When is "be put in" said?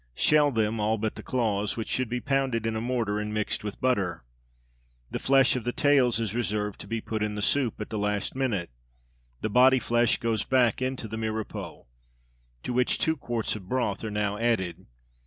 6.87-7.35